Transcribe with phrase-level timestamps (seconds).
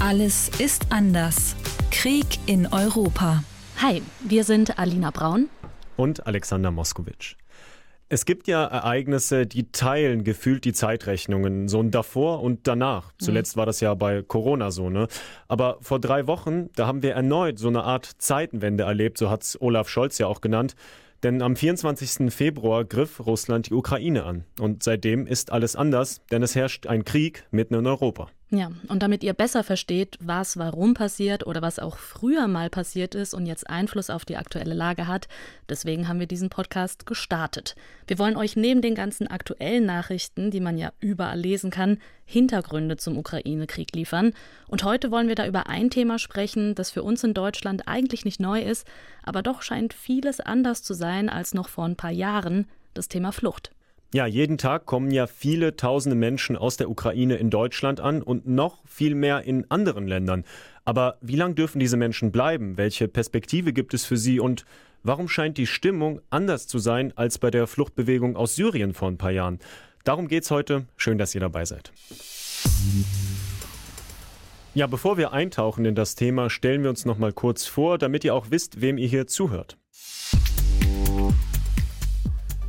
[0.00, 1.54] Alles ist anders.
[1.90, 3.44] Krieg in Europa.
[3.82, 5.50] Hi, wir sind Alina Braun
[5.98, 7.36] und Alexander Moskowitsch.
[8.08, 13.12] Es gibt ja Ereignisse, die teilen gefühlt die Zeitrechnungen, so ein davor und danach.
[13.18, 15.06] Zuletzt war das ja bei Corona so, ne?
[15.48, 19.42] Aber vor drei Wochen, da haben wir erneut so eine Art Zeitenwende erlebt, so hat
[19.42, 20.76] es Olaf Scholz ja auch genannt.
[21.22, 22.32] Denn am 24.
[22.32, 24.44] Februar griff Russland die Ukraine an.
[24.58, 28.30] Und seitdem ist alles anders, denn es herrscht ein Krieg mitten in Europa.
[28.52, 33.14] Ja, und damit ihr besser versteht, was warum passiert oder was auch früher mal passiert
[33.14, 35.28] ist und jetzt Einfluss auf die aktuelle Lage hat,
[35.68, 37.76] deswegen haben wir diesen Podcast gestartet.
[38.08, 42.96] Wir wollen euch neben den ganzen aktuellen Nachrichten, die man ja überall lesen kann, Hintergründe
[42.96, 44.32] zum Ukraine-Krieg liefern.
[44.66, 48.24] Und heute wollen wir da über ein Thema sprechen, das für uns in Deutschland eigentlich
[48.24, 48.84] nicht neu ist,
[49.22, 53.30] aber doch scheint vieles anders zu sein als noch vor ein paar Jahren, das Thema
[53.30, 53.70] Flucht.
[54.12, 58.44] Ja, jeden Tag kommen ja viele tausende Menschen aus der Ukraine in Deutschland an und
[58.44, 60.44] noch viel mehr in anderen Ländern.
[60.84, 62.76] Aber wie lange dürfen diese Menschen bleiben?
[62.76, 64.64] Welche Perspektive gibt es für sie und
[65.04, 69.16] warum scheint die Stimmung anders zu sein als bei der Fluchtbewegung aus Syrien vor ein
[69.16, 69.60] paar Jahren?
[70.02, 70.86] Darum geht's heute.
[70.96, 71.92] Schön, dass ihr dabei seid.
[74.74, 78.24] Ja, bevor wir eintauchen in das Thema, stellen wir uns noch mal kurz vor, damit
[78.24, 79.79] ihr auch wisst, wem ihr hier zuhört.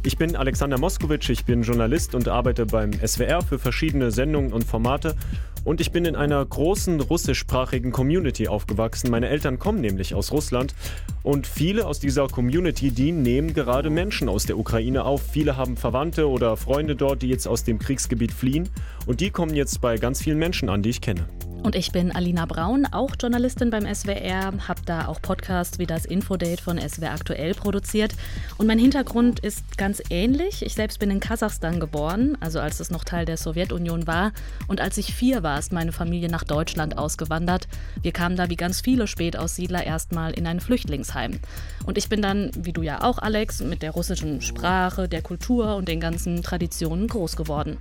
[0.03, 4.63] Ich bin Alexander Moskowitsch, ich bin Journalist und arbeite beim SWR für verschiedene Sendungen und
[4.63, 5.15] Formate.
[5.63, 9.11] Und ich bin in einer großen russischsprachigen Community aufgewachsen.
[9.11, 10.73] Meine Eltern kommen nämlich aus Russland.
[11.21, 15.21] Und viele aus dieser Community, die nehmen gerade Menschen aus der Ukraine auf.
[15.21, 18.69] Viele haben Verwandte oder Freunde dort, die jetzt aus dem Kriegsgebiet fliehen.
[19.05, 21.27] Und die kommen jetzt bei ganz vielen Menschen an, die ich kenne.
[21.63, 26.05] Und ich bin Alina Braun, auch Journalistin beim SWR, habe da auch Podcasts wie das
[26.05, 28.15] Infodate von SWR aktuell produziert.
[28.57, 30.65] Und mein Hintergrund ist ganz ähnlich.
[30.65, 34.31] Ich selbst bin in Kasachstan geboren, also als es noch Teil der Sowjetunion war.
[34.67, 37.67] Und als ich vier war, ist meine Familie nach Deutschland ausgewandert.
[38.01, 41.39] Wir kamen da wie ganz viele Spätaussiedler erstmal in ein Flüchtlingsheim.
[41.85, 45.75] Und ich bin dann, wie du ja auch, Alex, mit der russischen Sprache, der Kultur
[45.75, 47.77] und den ganzen Traditionen groß geworden.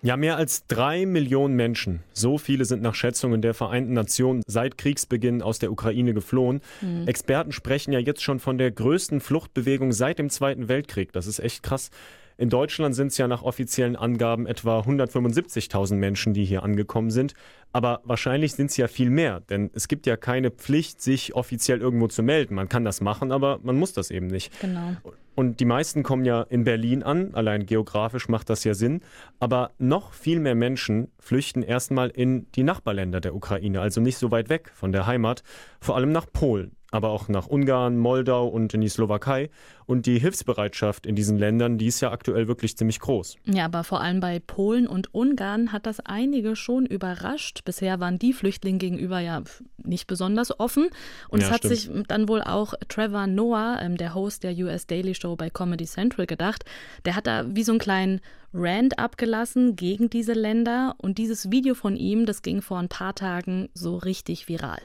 [0.00, 4.78] Ja, mehr als drei Millionen Menschen, so viele sind nach Schätzungen der Vereinten Nationen seit
[4.78, 6.60] Kriegsbeginn aus der Ukraine geflohen.
[6.80, 7.08] Mhm.
[7.08, 11.12] Experten sprechen ja jetzt schon von der größten Fluchtbewegung seit dem Zweiten Weltkrieg.
[11.12, 11.90] Das ist echt krass.
[12.40, 17.34] In Deutschland sind es ja nach offiziellen Angaben etwa 175.000 Menschen, die hier angekommen sind.
[17.72, 21.80] Aber wahrscheinlich sind es ja viel mehr, denn es gibt ja keine Pflicht, sich offiziell
[21.80, 22.54] irgendwo zu melden.
[22.54, 24.52] Man kann das machen, aber man muss das eben nicht.
[24.60, 24.92] Genau.
[25.34, 29.00] Und die meisten kommen ja in Berlin an, allein geografisch macht das ja Sinn.
[29.40, 34.30] Aber noch viel mehr Menschen flüchten erstmal in die Nachbarländer der Ukraine, also nicht so
[34.30, 35.42] weit weg von der Heimat,
[35.80, 39.50] vor allem nach Polen aber auch nach Ungarn, Moldau und in die Slowakei.
[39.84, 43.36] Und die Hilfsbereitschaft in diesen Ländern, die ist ja aktuell wirklich ziemlich groß.
[43.44, 47.64] Ja, aber vor allem bei Polen und Ungarn hat das einige schon überrascht.
[47.64, 49.42] Bisher waren die Flüchtlinge gegenüber ja
[49.76, 50.88] nicht besonders offen.
[51.28, 51.76] Und ja, es hat stimmt.
[51.76, 55.84] sich dann wohl auch Trevor Noah, ähm, der Host der US Daily Show bei Comedy
[55.84, 56.64] Central, gedacht.
[57.04, 58.20] Der hat da wie so einen kleinen
[58.54, 60.94] Rand abgelassen gegen diese Länder.
[60.98, 64.80] Und dieses Video von ihm, das ging vor ein paar Tagen so richtig viral.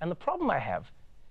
[0.00, 0.86] And the problem I have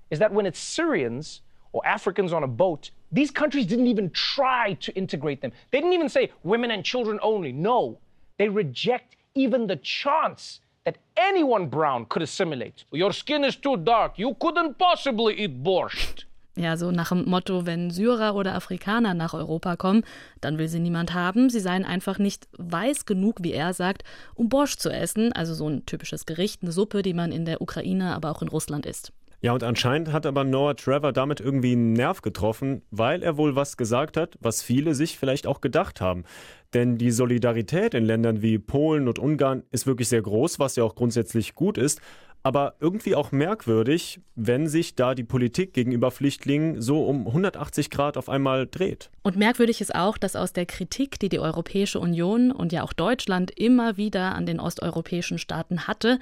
[0.09, 4.73] is that when it's Syrians or Africans on a boat, these countries didn't even try
[4.81, 5.51] to integrate them.
[5.71, 7.51] They didn't even say women and children only.
[7.51, 7.99] No,
[8.37, 12.85] they reject even the chance that anyone brown could assimilate.
[12.91, 14.17] Your skin is too dark.
[14.17, 16.25] You couldn't possibly eat borscht.
[16.55, 20.03] Ja, so nach dem Motto, wenn Syrer oder Afrikaner nach Europa kommen,
[20.41, 21.49] dann will sie niemand haben.
[21.49, 24.03] Sie seien einfach nicht weiß genug, wie er sagt,
[24.35, 27.61] um Borscht zu essen, also so ein typisches Gericht, eine Suppe, die man in der
[27.61, 29.13] Ukraine, aber auch in Russland isst.
[29.41, 33.55] Ja, und anscheinend hat aber Noah Trevor damit irgendwie einen Nerv getroffen, weil er wohl
[33.55, 36.25] was gesagt hat, was viele sich vielleicht auch gedacht haben.
[36.73, 40.83] Denn die Solidarität in Ländern wie Polen und Ungarn ist wirklich sehr groß, was ja
[40.83, 42.01] auch grundsätzlich gut ist
[42.43, 48.17] aber irgendwie auch merkwürdig, wenn sich da die Politik gegenüber Flüchtlingen so um 180 Grad
[48.17, 49.09] auf einmal dreht.
[49.23, 52.93] Und merkwürdig ist auch, dass aus der Kritik, die die Europäische Union und ja auch
[52.93, 56.19] Deutschland immer wieder an den osteuropäischen Staaten hatte,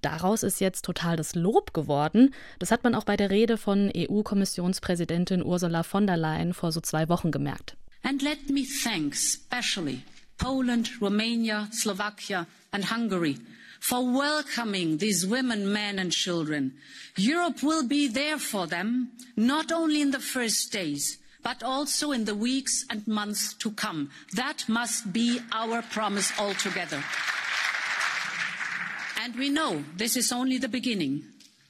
[0.00, 2.34] daraus ist jetzt total das Lob geworden.
[2.58, 6.80] Das hat man auch bei der Rede von EU-Kommissionspräsidentin Ursula von der Leyen vor so
[6.80, 7.76] zwei Wochen gemerkt.
[8.04, 10.02] And let me thank especially
[10.38, 13.36] Poland, Romania, Slovakia and Hungary
[13.80, 16.74] for welcoming these women, men and children.
[17.16, 22.24] Europe will be there for them, not only in the first days, but also in
[22.24, 24.10] the weeks and months to come.
[24.34, 27.02] That must be our promise altogether.
[29.20, 31.24] And we know this is only the beginning.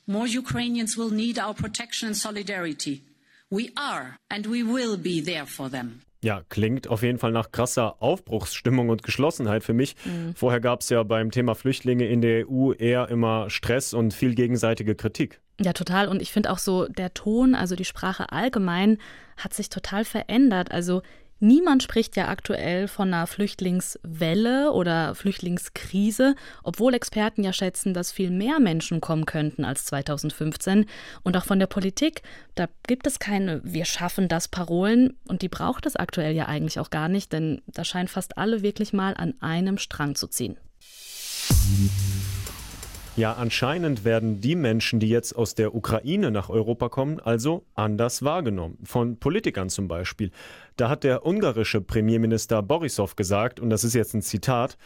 [0.06, 3.02] More Ukrainians will need our protection and solidarity.
[3.50, 6.02] We are and we will be there for them.
[6.22, 9.94] Ja, klingt auf jeden Fall nach krasser Aufbruchsstimmung und Geschlossenheit für mich.
[10.04, 10.34] Mhm.
[10.34, 14.34] Vorher gab es ja beim Thema Flüchtlinge in der EU eher immer Stress und viel
[14.34, 15.40] gegenseitige Kritik.
[15.60, 16.08] Ja, total.
[16.08, 18.98] Und ich finde auch so, der Ton, also die Sprache allgemein,
[19.36, 20.72] hat sich total verändert.
[20.72, 21.02] Also
[21.40, 28.30] Niemand spricht ja aktuell von einer Flüchtlingswelle oder Flüchtlingskrise, obwohl Experten ja schätzen, dass viel
[28.30, 30.86] mehr Menschen kommen könnten als 2015.
[31.22, 32.22] Und auch von der Politik,
[32.56, 36.80] da gibt es keine Wir schaffen das Parolen und die braucht es aktuell ja eigentlich
[36.80, 40.56] auch gar nicht, denn da scheinen fast alle wirklich mal an einem Strang zu ziehen.
[43.18, 48.22] Ja, anscheinend werden die Menschen, die jetzt aus der Ukraine nach Europa kommen, also anders
[48.22, 48.78] wahrgenommen.
[48.84, 50.30] Von Politikern zum Beispiel.
[50.76, 54.78] Da hat der ungarische Premierminister Borisov gesagt, und das ist jetzt ein Zitat,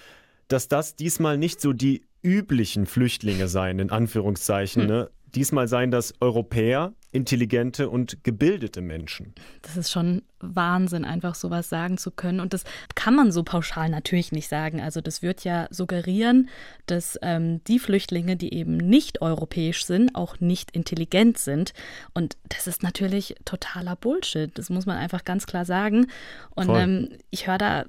[0.48, 4.82] dass das diesmal nicht so die üblichen Flüchtlinge seien, in Anführungszeichen.
[4.82, 4.88] Hm.
[4.88, 5.10] Ne?
[5.34, 9.34] Diesmal seien das Europäer, intelligente und gebildete Menschen.
[9.62, 12.40] Das ist schon Wahnsinn, einfach sowas sagen zu können.
[12.40, 12.64] Und das
[12.94, 14.80] kann man so pauschal natürlich nicht sagen.
[14.80, 16.48] Also das wird ja suggerieren,
[16.86, 21.74] dass ähm, die Flüchtlinge, die eben nicht europäisch sind, auch nicht intelligent sind.
[22.14, 24.50] Und das ist natürlich totaler Bullshit.
[24.58, 26.06] Das muss man einfach ganz klar sagen.
[26.54, 27.84] Und ähm, ich höre da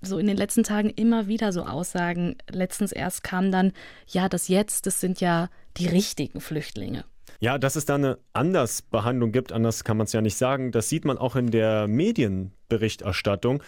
[0.00, 2.36] so in den letzten Tagen immer wieder so Aussagen.
[2.48, 3.72] Letztens erst kam dann,
[4.06, 5.48] ja, das jetzt, das sind ja
[5.78, 7.04] die richtigen Flüchtlinge.
[7.40, 10.88] Ja, dass es da eine Andersbehandlung gibt, anders kann man es ja nicht sagen, das
[10.88, 13.62] sieht man auch in der Medienberichterstattung.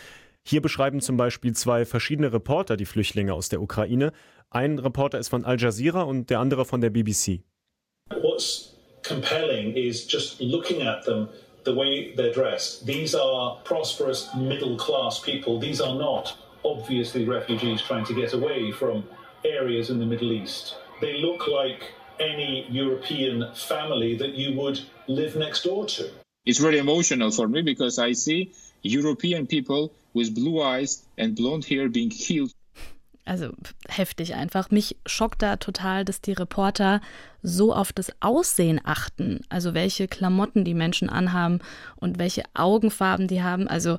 [0.46, 4.12] Hier beschreiben zum Beispiel zwei verschiedene Reporter die Flüchtlinge aus der Ukraine.
[4.50, 7.42] Ein Reporter ist von Al Jazeera und der andere von der BBC.
[8.22, 8.74] What's
[9.06, 11.28] compelling is just looking at them
[11.64, 12.86] the way they're dressed.
[12.86, 15.60] These are prosperous middle class people.
[15.60, 19.04] These are not obviously refugees trying to get away from
[19.44, 20.76] areas in the Middle East.
[21.00, 26.05] They look like any European family that you would live next door to.
[26.44, 28.52] It's very emotional for me because I see
[28.82, 32.52] European people with blue eyes and blonde hair being killed.
[33.26, 33.52] Also
[33.88, 34.70] heftig einfach.
[34.70, 37.00] Mich schockt da total, dass die Reporter
[37.43, 39.40] so auf das Aussehen achten.
[39.49, 41.61] Also welche Klamotten die Menschen anhaben
[41.96, 43.69] und welche Augenfarben die haben.
[43.69, 43.99] Also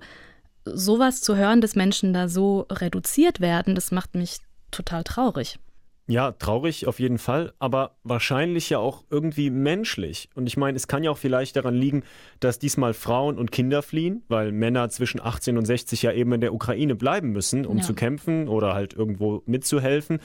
[0.66, 4.40] sowas zu hören, dass Menschen da so reduziert werden, das macht mich
[4.72, 5.60] total traurig.
[6.08, 10.30] Ja, traurig auf jeden Fall, aber wahrscheinlich ja auch irgendwie menschlich.
[10.36, 12.04] Und ich meine, es kann ja auch vielleicht daran liegen,
[12.40, 16.42] dass diesmal Frauen und Kinder fliehen, weil Männer zwischen 18 und 60 ja eben in
[16.42, 17.84] der Ukraine bleiben müssen, um ja.
[17.84, 20.20] zu kämpfen oder halt irgendwo mitzuhelfen.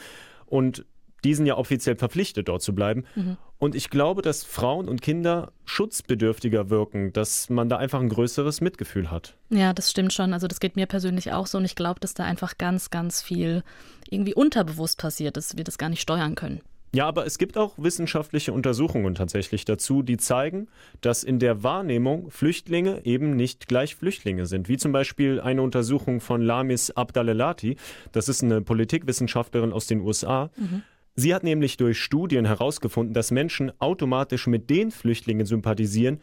[0.47, 0.87] Und
[1.25, 3.05] die sind ja offiziell verpflichtet, dort zu bleiben.
[3.15, 3.37] Mhm.
[3.59, 8.61] Und ich glaube, dass Frauen und Kinder schutzbedürftiger wirken, dass man da einfach ein größeres
[8.61, 9.35] Mitgefühl hat.
[9.49, 10.35] Ja, das stimmt schon.
[10.35, 11.59] Also das geht mir persönlich auch so.
[11.59, 13.63] Und ich glaube, dass da einfach ganz, ganz viel
[14.11, 16.61] irgendwie unterbewusst passiert, dass wir das gar nicht steuern können.
[16.97, 20.69] Ja, aber es gibt auch wissenschaftliche Untersuchungen tatsächlich dazu, die zeigen,
[21.01, 24.69] dass in der Wahrnehmung Flüchtlinge eben nicht gleich Flüchtlinge sind.
[24.69, 27.77] Wie zum Beispiel eine Untersuchung von Lamis Abdalelati,
[28.13, 30.51] das ist eine Politikwissenschaftlerin aus den USA.
[30.57, 30.85] Mhm.
[31.19, 36.21] Sie hat nämlich durch Studien herausgefunden, dass Menschen automatisch mit den Flüchtlingen sympathisieren,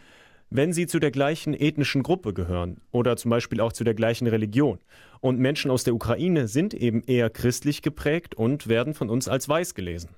[0.51, 4.27] wenn sie zu der gleichen ethnischen Gruppe gehören oder zum Beispiel auch zu der gleichen
[4.27, 4.77] Religion.
[5.19, 9.49] Und Menschen aus der Ukraine sind eben eher christlich geprägt und werden von uns als
[9.49, 10.11] weiß gelesen.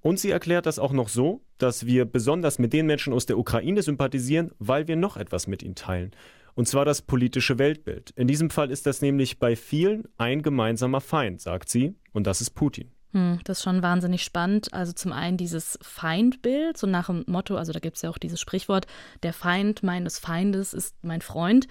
[0.00, 3.38] Und sie erklärt das auch noch so, dass wir besonders mit den Menschen aus der
[3.38, 6.10] Ukraine sympathisieren, weil wir noch etwas mit ihnen teilen.
[6.54, 8.10] Und zwar das politische Weltbild.
[8.16, 12.40] In diesem Fall ist das nämlich bei vielen ein gemeinsamer Feind, sagt sie, und das
[12.40, 12.90] ist Putin.
[13.16, 14.74] Hm, das ist schon wahnsinnig spannend.
[14.74, 18.18] Also zum einen dieses Feindbild, so nach dem Motto, also da gibt es ja auch
[18.18, 18.86] dieses Sprichwort,
[19.22, 21.66] der Feind meines Feindes ist mein Freund,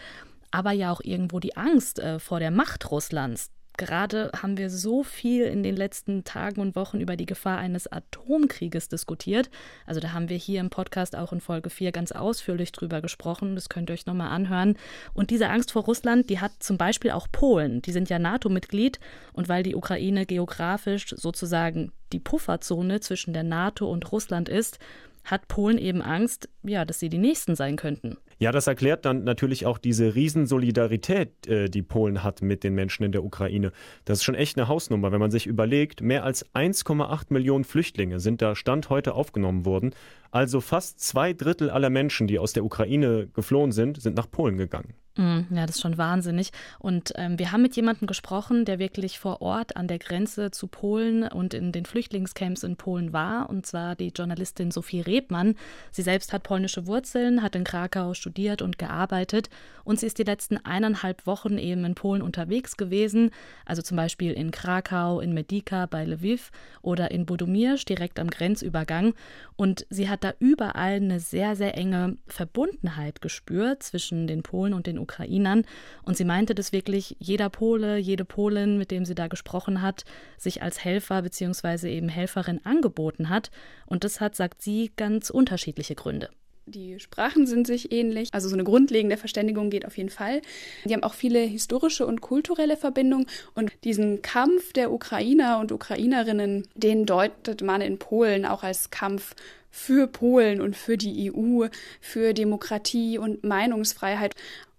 [0.50, 5.04] aber ja auch irgendwo die Angst äh, vor der Macht Russlands, Gerade haben wir so
[5.04, 9.50] viel in den letzten Tagen und Wochen über die Gefahr eines Atomkrieges diskutiert.
[9.86, 13.56] Also da haben wir hier im Podcast auch in Folge 4 ganz ausführlich drüber gesprochen.
[13.56, 14.78] Das könnt ihr euch nochmal anhören.
[15.14, 17.82] Und diese Angst vor Russland, die hat zum Beispiel auch Polen.
[17.82, 19.00] Die sind ja NATO-Mitglied.
[19.34, 24.80] Und weil die Ukraine geografisch sozusagen die Pufferzone zwischen der NATO und Russland ist,
[25.26, 28.18] hat Polen eben Angst, ja, dass sie die Nächsten sein könnten.
[28.38, 33.04] Ja, das erklärt dann natürlich auch diese Riesensolidarität, äh, die Polen hat mit den Menschen
[33.04, 33.72] in der Ukraine.
[34.04, 38.20] Das ist schon echt eine Hausnummer, wenn man sich überlegt, mehr als 1,8 Millionen Flüchtlinge
[38.20, 39.96] sind da Stand heute aufgenommen worden.
[40.32, 44.58] Also fast zwei Drittel aller Menschen, die aus der Ukraine geflohen sind, sind nach Polen
[44.58, 44.96] gegangen.
[45.18, 46.52] Mm, ja, das ist schon wahnsinnig.
[46.78, 50.68] Und ähm, wir haben mit jemandem gesprochen, der wirklich vor Ort an der Grenze zu
[50.68, 55.56] Polen und in den Flüchtlingscamps in Polen war, und zwar die Journalistin Sophie Rebmann.
[55.92, 59.50] Sie selbst hat polnische Wurzeln, hat in Krakau studiert und gearbeitet
[59.86, 63.32] und sie ist die letzten eineinhalb Wochen eben in Polen unterwegs gewesen,
[63.66, 69.14] also zum Beispiel in Krakau, in Medica bei Lviv oder in Budomirsch direkt am Grenzübergang
[69.56, 74.88] und sie hat da überall eine sehr, sehr enge Verbundenheit gespürt zwischen den Polen und
[74.88, 75.66] den Ukrainern
[76.04, 80.04] und sie meinte, dass wirklich jeder Pole, jede Polin, mit dem sie da gesprochen hat,
[80.38, 81.96] sich als Helfer bzw.
[81.96, 83.52] eben Helferin angeboten hat
[83.86, 86.30] und das hat, sagt sie, ganz unterschiedliche Gründe.
[86.68, 90.42] Die Sprachen sind sich ähnlich, also so eine grundlegende Verständigung geht auf jeden Fall.
[90.86, 96.68] Die haben auch viele historische und kulturelle Verbindungen und diesen Kampf der Ukrainer und Ukrainerinnen,
[96.74, 99.36] den deutet man in Polen auch als Kampf
[99.70, 101.68] für Polen und für die EU,
[102.02, 104.34] für Demokratie und Meinungsfreiheit.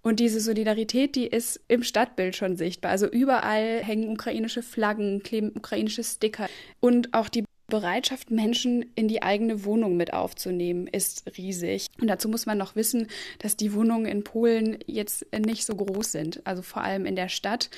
[0.07, 2.93] Und diese Solidarität, die ist im Stadtbild schon sichtbar.
[2.93, 6.47] Also überall hängen ukrainische Flaggen, kleben ukrainische Sticker.
[6.79, 11.89] Und auch die Bereitschaft, Menschen in die eigene Wohnung mit aufzunehmen, ist riesig.
[12.01, 13.09] Und dazu muss man noch wissen,
[13.41, 17.29] dass die Wohnungen in Polen jetzt nicht so groß sind, also vor allem in der
[17.29, 17.69] Stadt.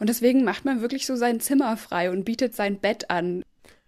[0.00, 3.44] Und deswegen macht man wirklich so sein Zimmer frei und bietet sein Bett an.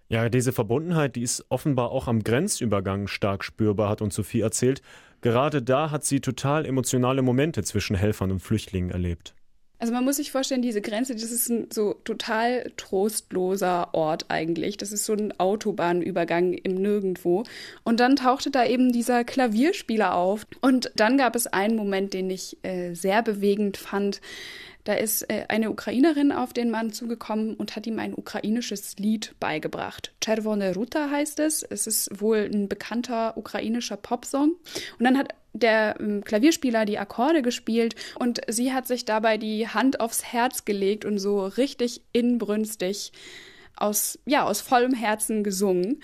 [0.08, 4.82] Ja, diese Verbundenheit, die ist offenbar auch am Grenzübergang stark spürbar, hat uns Sophie erzählt.
[5.20, 9.34] Gerade da hat sie total emotionale Momente zwischen Helfern und Flüchtlingen erlebt.
[9.80, 14.76] Also man muss sich vorstellen, diese Grenze, das ist ein so total trostloser Ort eigentlich.
[14.76, 17.44] Das ist so ein Autobahnübergang im Nirgendwo.
[17.84, 20.46] Und dann tauchte da eben dieser Klavierspieler auf.
[20.60, 24.20] Und dann gab es einen Moment, den ich äh, sehr bewegend fand.
[24.88, 29.35] Da ist äh, eine Ukrainerin auf den Mann zugekommen und hat ihm ein ukrainisches Lied
[29.38, 30.14] beigebracht.
[30.23, 31.62] Czerwone Ruta heißt es.
[31.62, 34.52] Es ist wohl ein bekannter ukrainischer Popsong.
[34.99, 39.68] Und dann hat der ähm, Klavierspieler die Akkorde gespielt und sie hat sich dabei die
[39.68, 43.12] Hand aufs Herz gelegt und so richtig inbrünstig
[43.76, 46.00] aus, ja, aus vollem Herzen gesungen.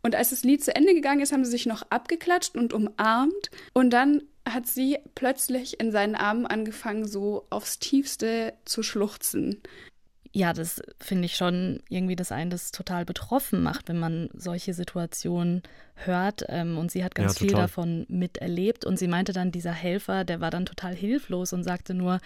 [0.00, 3.50] Und als das Lied zu Ende gegangen ist, haben sie sich noch abgeklatscht und umarmt.
[3.72, 9.62] Und dann hat sie plötzlich in seinen Armen angefangen, so aufs tiefste zu schluchzen.
[10.32, 14.74] Ja, das finde ich schon irgendwie, dass einen das total betroffen macht, wenn man solche
[14.74, 15.62] Situationen
[15.94, 16.44] hört.
[16.48, 18.84] Ähm, und sie hat ganz ja, viel davon miterlebt.
[18.84, 22.20] Und sie meinte dann, dieser Helfer, der war dann total hilflos und sagte nur,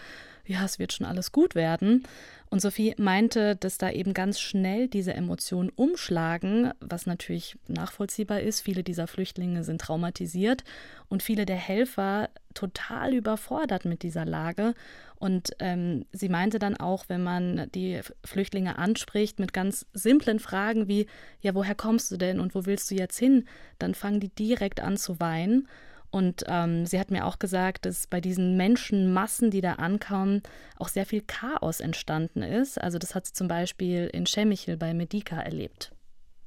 [0.45, 2.03] ja, es wird schon alles gut werden.
[2.51, 8.61] Und Sophie meinte, dass da eben ganz schnell diese Emotionen umschlagen, was natürlich nachvollziehbar ist.
[8.61, 10.65] Viele dieser Flüchtlinge sind traumatisiert
[11.09, 14.75] und viele der Helfer total überfordert mit dieser Lage.
[15.17, 20.89] Und ähm, sie meinte dann auch, wenn man die Flüchtlinge anspricht mit ganz simplen Fragen
[20.89, 21.07] wie,
[21.41, 23.47] ja, woher kommst du denn und wo willst du jetzt hin,
[23.79, 25.69] dann fangen die direkt an zu weinen.
[26.11, 30.43] Und ähm, sie hat mir auch gesagt, dass bei diesen Menschenmassen, die da ankamen,
[30.77, 32.79] auch sehr viel Chaos entstanden ist.
[32.79, 35.93] Also das hat sie zum Beispiel in Chemichel bei Medica erlebt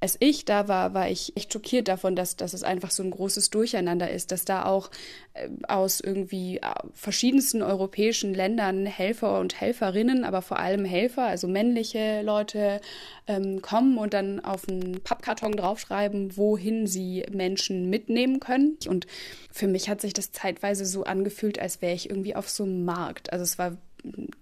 [0.05, 3.09] als ich da war, war ich echt schockiert davon, dass, dass es einfach so ein
[3.09, 4.91] großes Durcheinander ist, dass da auch
[5.33, 6.61] äh, aus irgendwie äh,
[6.93, 12.81] verschiedensten europäischen Ländern Helfer und Helferinnen, aber vor allem Helfer, also männliche Leute,
[13.25, 18.77] ähm, kommen und dann auf einen Pappkarton draufschreiben, wohin sie Menschen mitnehmen können.
[18.87, 19.07] Und
[19.51, 22.85] für mich hat sich das zeitweise so angefühlt, als wäre ich irgendwie auf so einem
[22.85, 23.33] Markt.
[23.33, 23.75] Also es war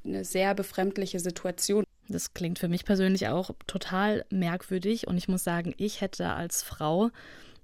[0.03, 1.86] eine sehr befremdliche Situation.
[2.13, 5.08] Das klingt für mich persönlich auch total merkwürdig.
[5.08, 7.10] Und ich muss sagen, ich hätte als Frau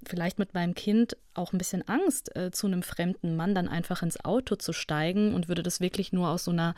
[0.08, 4.02] vielleicht mit meinem Kind auch ein bisschen Angst, äh, zu einem fremden Mann dann einfach
[4.02, 6.74] ins Auto zu steigen und würde das wirklich nur aus so einer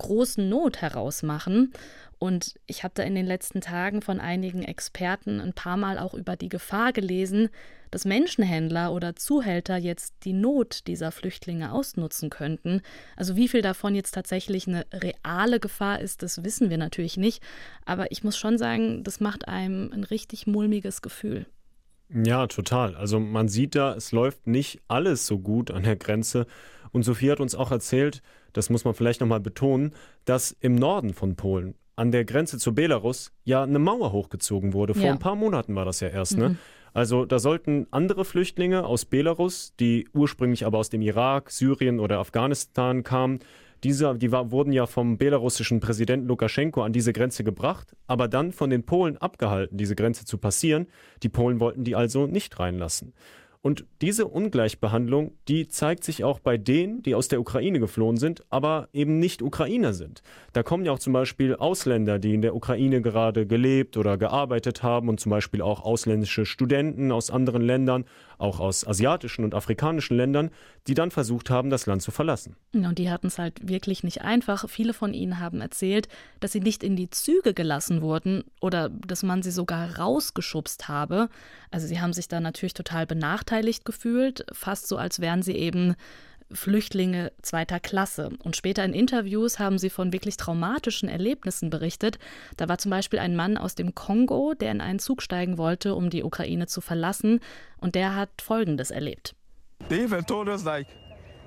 [0.00, 1.72] großen Not heraus machen.
[2.18, 6.12] Und ich habe da in den letzten Tagen von einigen Experten ein paar Mal auch
[6.12, 7.48] über die Gefahr gelesen,
[7.90, 12.82] dass Menschenhändler oder Zuhälter jetzt die Not dieser Flüchtlinge ausnutzen könnten.
[13.16, 17.42] Also wie viel davon jetzt tatsächlich eine reale Gefahr ist, das wissen wir natürlich nicht.
[17.84, 21.46] Aber ich muss schon sagen, das macht einem ein richtig mulmiges Gefühl.
[22.12, 22.96] Ja, total.
[22.96, 26.46] Also man sieht da, es läuft nicht alles so gut an der Grenze.
[26.92, 29.92] Und Sophie hat uns auch erzählt, das muss man vielleicht nochmal betonen,
[30.24, 34.94] dass im Norden von Polen an der Grenze zu Belarus ja eine Mauer hochgezogen wurde.
[34.94, 35.12] Vor ja.
[35.12, 36.48] ein paar Monaten war das ja erst, ne?
[36.48, 36.52] mhm.
[36.54, 36.58] ne?
[36.92, 42.18] Also da sollten andere Flüchtlinge aus Belarus, die ursprünglich aber aus dem Irak, Syrien oder
[42.18, 43.38] Afghanistan kamen,
[43.84, 48.52] diese, die war, wurden ja vom belarussischen Präsidenten Lukaschenko an diese Grenze gebracht, aber dann
[48.52, 50.86] von den Polen abgehalten, diese Grenze zu passieren.
[51.22, 53.14] Die Polen wollten die also nicht reinlassen.
[53.62, 58.42] Und diese Ungleichbehandlung, die zeigt sich auch bei denen, die aus der Ukraine geflohen sind,
[58.48, 60.22] aber eben nicht Ukrainer sind.
[60.54, 64.82] Da kommen ja auch zum Beispiel Ausländer, die in der Ukraine gerade gelebt oder gearbeitet
[64.82, 68.06] haben und zum Beispiel auch ausländische Studenten aus anderen Ländern,
[68.38, 70.48] auch aus asiatischen und afrikanischen Ländern,
[70.86, 72.56] die dann versucht haben, das Land zu verlassen.
[72.72, 74.70] Und die hatten es halt wirklich nicht einfach.
[74.70, 76.08] Viele von ihnen haben erzählt,
[76.40, 81.28] dass sie nicht in die Züge gelassen wurden oder dass man sie sogar rausgeschubst habe.
[81.70, 85.54] Also sie haben sich da natürlich total benachteiligt benachteiligt gefühlt, fast so, als wären sie
[85.54, 85.96] eben
[86.52, 88.30] Flüchtlinge zweiter Klasse.
[88.42, 92.18] Und später in Interviews haben sie von wirklich traumatischen Erlebnissen berichtet.
[92.56, 95.94] Da war zum Beispiel ein Mann aus dem Kongo, der in einen Zug steigen wollte,
[95.94, 97.40] um die Ukraine zu verlassen.
[97.78, 99.34] Und der hat Folgendes erlebt.
[99.88, 100.88] They even told us like,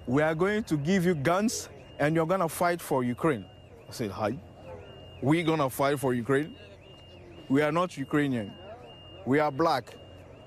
[0.07, 1.69] we are going to give you guns
[1.99, 3.45] and you're gonna fight for Ukraine.
[3.89, 4.39] I said, hi.
[5.21, 6.55] We gonna fight for Ukraine?
[7.49, 8.51] We are not Ukrainian.
[9.25, 10.02] We are black.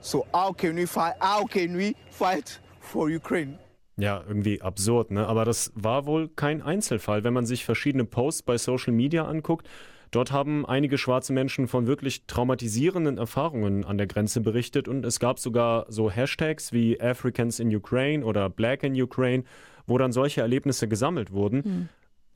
[0.07, 1.15] So how can we fight?
[1.21, 3.59] How can we fight for Ukraine?
[3.97, 5.27] Ja, irgendwie absurd, ne?
[5.27, 7.25] Aber das war wohl kein Einzelfall.
[7.25, 9.69] Wenn man sich verschiedene Posts bei Social Media anguckt,
[10.13, 15.19] dort haben einige schwarze Menschen von wirklich traumatisierenden Erfahrungen an der Grenze berichtet und es
[15.19, 19.43] gab sogar so Hashtags wie Africans in Ukraine oder Black in Ukraine,
[19.89, 21.65] wo dann solche Erlebnisse gesammelt wurden.
[21.65, 21.89] Hm.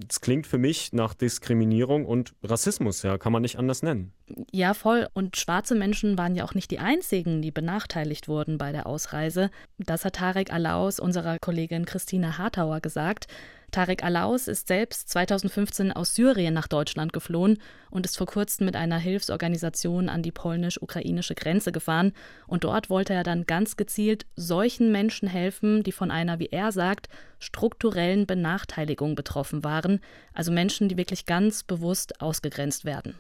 [0.07, 4.13] Das klingt für mich nach Diskriminierung und Rassismus, ja, kann man nicht anders nennen.
[4.53, 5.09] Ja, voll.
[5.13, 9.51] Und schwarze Menschen waren ja auch nicht die einzigen, die benachteiligt wurden bei der Ausreise.
[9.79, 13.27] Das hat Tarek Alaus unserer Kollegin Christine Hartauer gesagt.
[13.71, 17.59] Tarek Alaus ist selbst 2015 aus Syrien nach Deutschland geflohen
[17.91, 22.13] und ist vor kurzem mit einer Hilfsorganisation an die polnisch-ukrainische Grenze gefahren.
[22.47, 26.73] Und dort wollte er dann ganz gezielt solchen Menschen helfen, die von einer, wie er
[26.73, 27.09] sagt,
[27.39, 30.01] strukturellen Benachteiligung betroffen waren,
[30.35, 33.19] also Menschen, die wirklich ganz bewusst ausgegrenzt werden.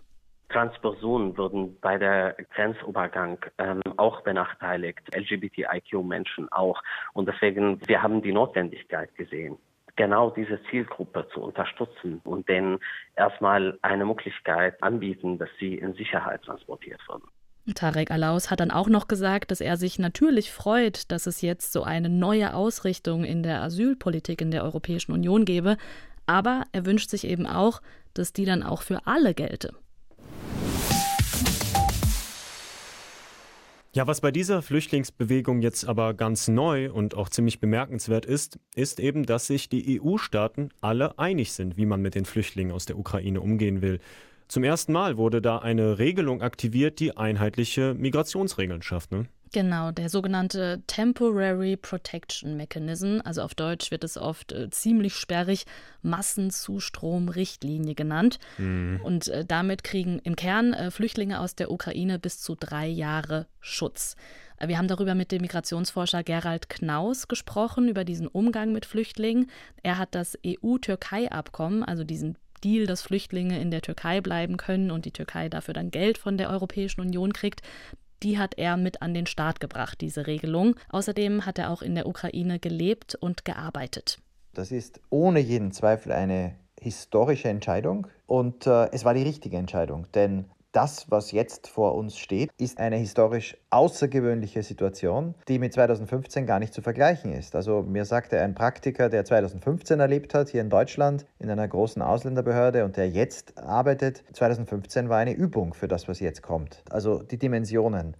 [0.50, 6.82] Transpersonen würden bei der Grenzübergang ähm, auch benachteiligt, LGBTIQ-Menschen auch.
[7.12, 9.56] Und deswegen, wir haben die Notwendigkeit gesehen,
[10.00, 12.78] genau diese Zielgruppe zu unterstützen und denen
[13.16, 17.24] erstmal eine Möglichkeit anbieten, dass sie in Sicherheit transportiert werden.
[17.74, 21.72] Tarek Alaus hat dann auch noch gesagt, dass er sich natürlich freut, dass es jetzt
[21.72, 25.76] so eine neue Ausrichtung in der Asylpolitik in der Europäischen Union gebe,
[26.24, 27.82] aber er wünscht sich eben auch,
[28.14, 29.74] dass die dann auch für alle gelte.
[33.92, 39.00] Ja, was bei dieser Flüchtlingsbewegung jetzt aber ganz neu und auch ziemlich bemerkenswert ist, ist
[39.00, 42.96] eben, dass sich die EU-Staaten alle einig sind, wie man mit den Flüchtlingen aus der
[42.96, 43.98] Ukraine umgehen will.
[44.46, 49.10] Zum ersten Mal wurde da eine Regelung aktiviert, die einheitliche Migrationsregeln schafft.
[49.10, 49.26] Ne?
[49.52, 55.64] Genau, der sogenannte Temporary Protection Mechanism, also auf Deutsch wird es oft äh, ziemlich sperrig
[56.02, 58.38] Massenzustromrichtlinie genannt.
[58.58, 59.00] Mhm.
[59.02, 63.48] Und äh, damit kriegen im Kern äh, Flüchtlinge aus der Ukraine bis zu drei Jahre
[63.58, 64.14] Schutz.
[64.58, 69.50] Äh, wir haben darüber mit dem Migrationsforscher Gerald Knaus gesprochen, über diesen Umgang mit Flüchtlingen.
[69.82, 75.06] Er hat das EU-Türkei-Abkommen, also diesen Deal, dass Flüchtlinge in der Türkei bleiben können und
[75.06, 77.62] die Türkei dafür dann Geld von der Europäischen Union kriegt
[78.22, 80.76] die hat er mit an den Start gebracht, diese Regelung.
[80.90, 84.18] Außerdem hat er auch in der Ukraine gelebt und gearbeitet.
[84.52, 90.06] Das ist ohne jeden Zweifel eine historische Entscheidung und äh, es war die richtige Entscheidung,
[90.14, 96.46] denn das, was jetzt vor uns steht, ist eine historisch außergewöhnliche Situation, die mit 2015
[96.46, 97.56] gar nicht zu vergleichen ist.
[97.56, 102.02] Also mir sagte ein Praktiker, der 2015 erlebt hat, hier in Deutschland, in einer großen
[102.02, 106.82] Ausländerbehörde und der jetzt arbeitet, 2015 war eine Übung für das, was jetzt kommt.
[106.90, 108.16] Also die Dimensionen.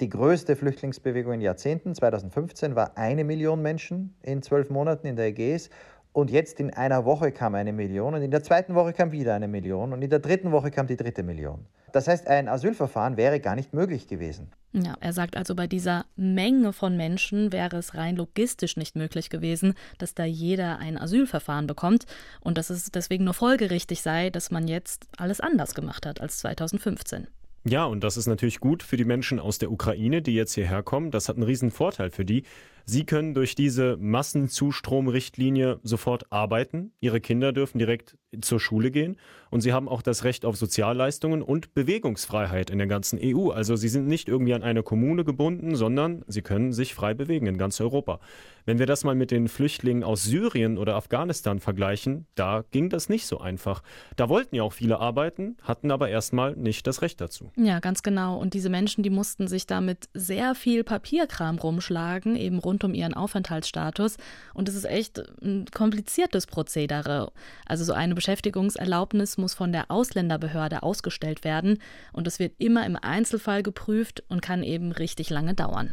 [0.00, 5.26] Die größte Flüchtlingsbewegung in Jahrzehnten, 2015, war eine Million Menschen in zwölf Monaten in der
[5.26, 5.70] Ägäis
[6.12, 9.34] und jetzt in einer Woche kam eine Million und in der zweiten Woche kam wieder
[9.34, 11.66] eine Million und in der dritten Woche kam die dritte Million.
[11.92, 14.50] Das heißt, ein Asylverfahren wäre gar nicht möglich gewesen.
[14.72, 19.28] Ja, er sagt also, bei dieser Menge von Menschen wäre es rein logistisch nicht möglich
[19.28, 22.06] gewesen, dass da jeder ein Asylverfahren bekommt
[22.40, 26.38] und dass es deswegen nur folgerichtig sei, dass man jetzt alles anders gemacht hat als
[26.38, 27.26] 2015.
[27.64, 30.82] Ja, und das ist natürlich gut für die Menschen aus der Ukraine, die jetzt hierher
[30.82, 31.10] kommen.
[31.10, 32.44] Das hat einen riesen Vorteil für die.
[32.84, 36.92] Sie können durch diese Massenzustromrichtlinie sofort arbeiten.
[37.00, 39.16] Ihre Kinder dürfen direkt zur Schule gehen.
[39.50, 43.50] Und sie haben auch das Recht auf Sozialleistungen und Bewegungsfreiheit in der ganzen EU.
[43.50, 47.46] Also sie sind nicht irgendwie an eine Kommune gebunden, sondern sie können sich frei bewegen
[47.46, 48.18] in ganz Europa.
[48.64, 53.10] Wenn wir das mal mit den Flüchtlingen aus Syrien oder Afghanistan vergleichen, da ging das
[53.10, 53.82] nicht so einfach.
[54.16, 57.50] Da wollten ja auch viele arbeiten, hatten aber erstmal nicht das Recht dazu.
[57.56, 58.38] Ja, ganz genau.
[58.38, 62.94] Und diese Menschen, die mussten sich damit sehr viel Papierkram rumschlagen, eben rund rund um
[62.94, 64.16] ihren Aufenthaltsstatus.
[64.54, 67.30] Und es ist echt ein kompliziertes Prozedere.
[67.66, 71.78] Also so eine Beschäftigungserlaubnis muss von der Ausländerbehörde ausgestellt werden
[72.12, 75.92] und es wird immer im Einzelfall geprüft und kann eben richtig lange dauern.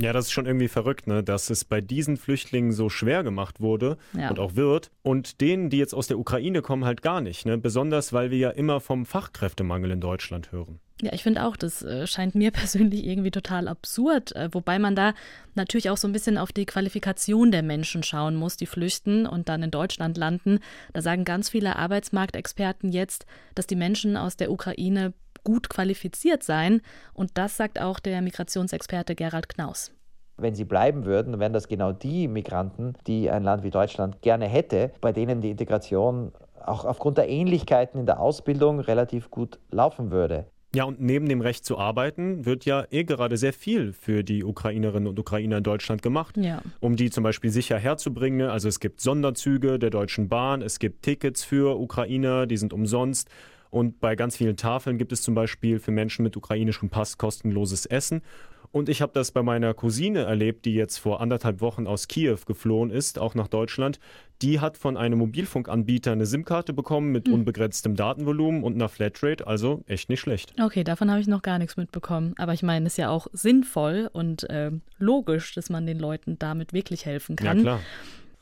[0.00, 1.24] Ja, das ist schon irgendwie verrückt, ne?
[1.24, 4.30] dass es bei diesen Flüchtlingen so schwer gemacht wurde ja.
[4.30, 4.92] und auch wird.
[5.02, 7.46] Und denen, die jetzt aus der Ukraine kommen, halt gar nicht.
[7.46, 7.58] Ne?
[7.58, 10.78] Besonders, weil wir ja immer vom Fachkräftemangel in Deutschland hören.
[11.00, 14.96] Ja, ich finde auch, das äh, scheint mir persönlich irgendwie total absurd, äh, wobei man
[14.96, 15.14] da
[15.54, 19.48] natürlich auch so ein bisschen auf die Qualifikation der Menschen schauen muss, die flüchten und
[19.48, 20.58] dann in Deutschland landen.
[20.92, 25.12] Da sagen ganz viele Arbeitsmarktexperten jetzt, dass die Menschen aus der Ukraine
[25.44, 26.82] gut qualifiziert sein.
[27.14, 29.92] Und das sagt auch der Migrationsexperte Gerald Knaus.
[30.36, 34.46] Wenn sie bleiben würden, wären das genau die Migranten, die ein Land wie Deutschland gerne
[34.46, 36.32] hätte, bei denen die Integration
[36.64, 40.46] auch aufgrund der Ähnlichkeiten in der Ausbildung relativ gut laufen würde.
[40.74, 44.44] Ja, und neben dem Recht zu arbeiten wird ja eh gerade sehr viel für die
[44.44, 46.60] Ukrainerinnen und Ukrainer in Deutschland gemacht, ja.
[46.80, 48.50] um die zum Beispiel sicher herzubringen.
[48.50, 53.30] Also es gibt Sonderzüge der Deutschen Bahn, es gibt Tickets für Ukrainer, die sind umsonst.
[53.70, 57.86] Und bei ganz vielen Tafeln gibt es zum Beispiel für Menschen mit ukrainischem Pass kostenloses
[57.86, 58.22] Essen.
[58.70, 62.38] Und ich habe das bei meiner Cousine erlebt, die jetzt vor anderthalb Wochen aus Kiew
[62.46, 63.98] geflohen ist, auch nach Deutschland.
[64.42, 67.34] Die hat von einem Mobilfunkanbieter eine SIM-Karte bekommen mit hm.
[67.34, 70.52] unbegrenztem Datenvolumen und einer Flatrate, also echt nicht schlecht.
[70.60, 72.34] Okay, davon habe ich noch gar nichts mitbekommen.
[72.38, 76.38] Aber ich meine, es ist ja auch sinnvoll und äh, logisch, dass man den Leuten
[76.38, 77.58] damit wirklich helfen kann.
[77.58, 77.80] Ja, klar.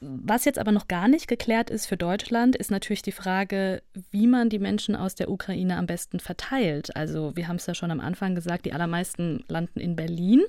[0.01, 4.27] Was jetzt aber noch gar nicht geklärt ist für Deutschland, ist natürlich die Frage, wie
[4.27, 6.95] man die Menschen aus der Ukraine am besten verteilt.
[6.95, 10.43] Also wir haben es ja schon am Anfang gesagt, die allermeisten landen in Berlin.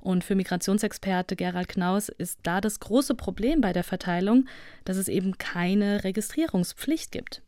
[0.00, 4.46] Und für Migrationsexperte Gerald Knaus ist da das große Problem bei der Verteilung,
[4.84, 7.42] dass es eben keine Registrierungspflicht gibt.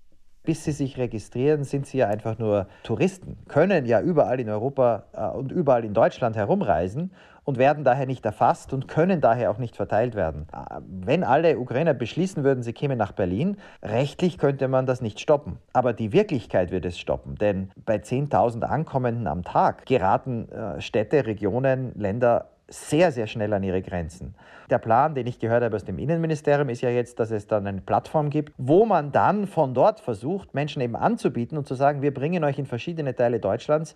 [0.45, 5.05] Bis sie sich registrieren, sind sie ja einfach nur Touristen, können ja überall in Europa
[5.13, 7.13] äh, und überall in Deutschland herumreisen
[7.45, 10.47] und werden daher nicht erfasst und können daher auch nicht verteilt werden.
[10.87, 15.59] Wenn alle Ukrainer beschließen würden, sie kämen nach Berlin, rechtlich könnte man das nicht stoppen.
[15.73, 21.27] Aber die Wirklichkeit wird es stoppen, denn bei 10.000 Ankommenden am Tag geraten äh, Städte,
[21.27, 24.35] Regionen, Länder sehr, sehr schnell an ihre Grenzen.
[24.71, 27.67] Der Plan, den ich gehört habe aus dem Innenministerium, ist ja jetzt, dass es dann
[27.67, 32.03] eine Plattform gibt, wo man dann von dort versucht, Menschen eben anzubieten und zu sagen,
[32.03, 33.95] wir bringen euch in verschiedene Teile Deutschlands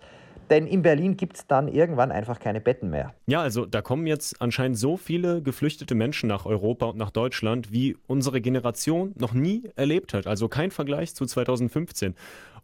[0.49, 3.13] denn in Berlin gibt es dann irgendwann einfach keine Betten mehr.
[3.27, 7.71] Ja, also da kommen jetzt anscheinend so viele geflüchtete Menschen nach Europa und nach Deutschland,
[7.71, 10.27] wie unsere Generation noch nie erlebt hat.
[10.27, 12.15] Also kein Vergleich zu 2015.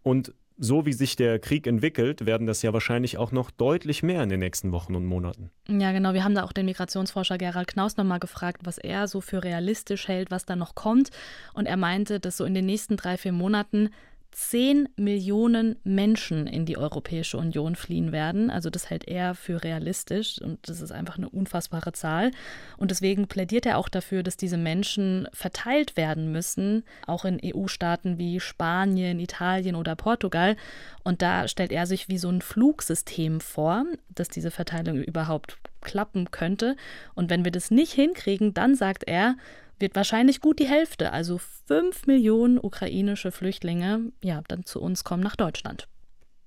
[0.02, 4.23] Und so wie sich der Krieg entwickelt, werden das ja wahrscheinlich auch noch deutlich mehr
[4.23, 5.49] in den nächsten Wochen und Monaten.
[5.67, 6.13] Ja, genau.
[6.13, 10.07] Wir haben da auch den Migrationsforscher Gerald Knaus nochmal gefragt, was er so für realistisch
[10.07, 11.09] hält, was da noch kommt.
[11.53, 13.89] Und er meinte, dass so in den nächsten drei, vier Monaten
[14.34, 18.50] 10 Millionen Menschen in die Europäische Union fliehen werden.
[18.50, 22.32] Also das hält er für realistisch und das ist einfach eine unfassbare Zahl.
[22.78, 28.17] Und deswegen plädiert er auch dafür, dass diese Menschen verteilt werden müssen, auch in EU-Staaten
[28.17, 30.56] wie Spanien, Italien oder Portugal.
[31.04, 36.32] Und da stellt er sich wie so ein Flugsystem vor, dass diese Verteilung überhaupt klappen
[36.32, 36.76] könnte.
[37.13, 39.36] Und wenn wir das nicht hinkriegen, dann sagt er,
[39.84, 45.22] wird wahrscheinlich gut die Hälfte, also fünf Millionen ukrainische Flüchtlinge, ja, dann zu uns kommen
[45.22, 45.88] nach Deutschland.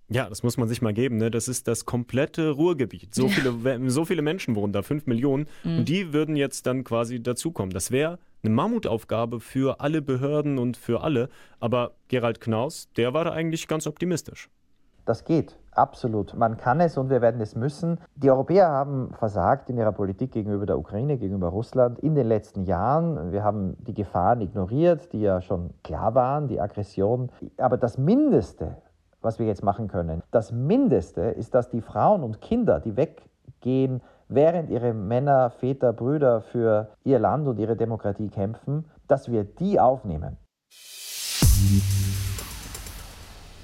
[0.08, 1.18] Ja, das muss man sich mal geben.
[1.18, 1.30] Ne?
[1.30, 3.14] Das ist das komplette Ruhrgebiet.
[3.14, 3.32] So, ja.
[3.32, 5.48] viele, so viele Menschen wohnen da, fünf Millionen.
[5.64, 5.78] Mhm.
[5.78, 7.72] Und die würden jetzt dann quasi dazukommen.
[7.72, 11.28] Das wäre eine Mammutaufgabe für alle Behörden und für alle.
[11.58, 14.48] Aber Gerald Knaus, der war da eigentlich ganz optimistisch.
[15.04, 16.34] Das geht, absolut.
[16.34, 17.98] Man kann es und wir werden es müssen.
[18.14, 22.64] Die Europäer haben versagt in ihrer Politik gegenüber der Ukraine, gegenüber Russland in den letzten
[22.64, 23.32] Jahren.
[23.32, 27.30] Wir haben die Gefahren ignoriert, die ja schon klar waren, die Aggression.
[27.58, 28.76] Aber das Mindeste,
[29.20, 34.02] was wir jetzt machen können, das Mindeste ist, dass die Frauen und Kinder, die weggehen,
[34.28, 39.78] während ihre Männer, Väter, Brüder für ihr Land und ihre Demokratie kämpfen, dass wir die
[39.78, 40.36] aufnehmen.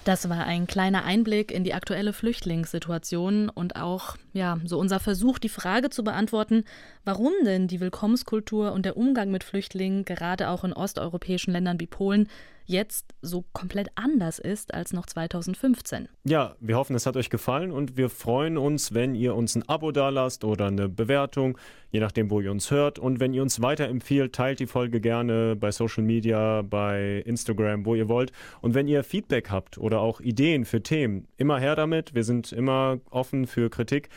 [0.04, 5.38] Das war ein kleiner Einblick in die aktuelle Flüchtlingssituation und auch, ja, so unser Versuch,
[5.38, 6.64] die Frage zu beantworten,
[7.04, 11.86] warum denn die Willkommenskultur und der Umgang mit Flüchtlingen gerade auch in osteuropäischen Ländern wie
[11.86, 12.28] Polen
[12.64, 16.08] jetzt so komplett anders ist als noch 2015.
[16.24, 19.68] Ja, wir hoffen, es hat euch gefallen und wir freuen uns, wenn ihr uns ein
[19.68, 21.58] Abo dalasst oder eine Bewertung,
[21.90, 22.98] je nachdem, wo ihr uns hört.
[22.98, 27.94] Und wenn ihr uns weiterempfiehlt, teilt die Folge gerne bei Social Media, bei Instagram, wo
[27.94, 28.32] ihr wollt.
[28.60, 32.14] Und wenn ihr Feedback habt oder auch Ideen für Themen, immer her damit.
[32.14, 34.08] Wir sind immer offen für Kritik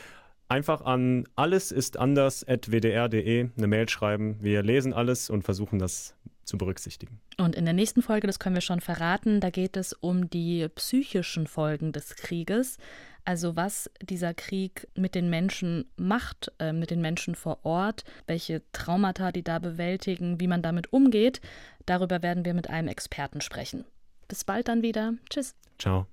[0.48, 4.36] einfach an allesistanders.wdr.de eine Mail schreiben.
[4.40, 7.20] Wir lesen alles und versuchen das zu berücksichtigen.
[7.38, 10.68] Und in der nächsten Folge, das können wir schon verraten, da geht es um die
[10.74, 12.78] psychischen Folgen des Krieges.
[13.24, 18.62] Also was dieser Krieg mit den Menschen macht, äh, mit den Menschen vor Ort, welche
[18.70, 21.40] Traumata die da bewältigen, wie man damit umgeht.
[21.86, 23.84] Darüber werden wir mit einem Experten sprechen.
[24.28, 25.14] Bis bald dann wieder.
[25.28, 25.56] Tschüss.
[25.78, 26.06] Ciao.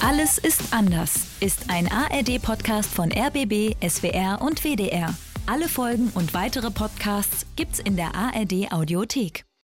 [0.00, 5.14] Alles ist anders ist ein ARD-Podcast von RBB, SWR und WDR.
[5.46, 9.45] Alle Folgen und weitere Podcasts gibt's in der ARD Audiothek.